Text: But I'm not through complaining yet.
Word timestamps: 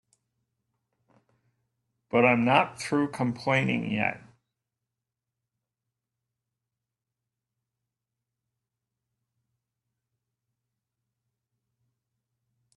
But 2.09 2.25
I'm 2.25 2.43
not 2.43 2.79
through 2.81 3.11
complaining 3.11 3.91
yet. 3.91 4.19